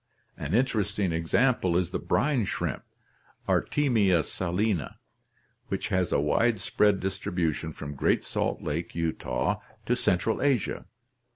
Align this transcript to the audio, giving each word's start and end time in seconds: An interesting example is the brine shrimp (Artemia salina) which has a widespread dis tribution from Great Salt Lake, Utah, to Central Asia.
An 0.35 0.55
interesting 0.55 1.11
example 1.11 1.77
is 1.77 1.91
the 1.91 1.99
brine 1.99 2.43
shrimp 2.45 2.81
(Artemia 3.47 4.23
salina) 4.23 4.95
which 5.67 5.89
has 5.89 6.11
a 6.11 6.19
widespread 6.19 6.99
dis 6.99 7.19
tribution 7.19 7.71
from 7.71 7.93
Great 7.93 8.23
Salt 8.23 8.63
Lake, 8.63 8.95
Utah, 8.95 9.61
to 9.85 9.95
Central 9.95 10.41
Asia. 10.41 10.85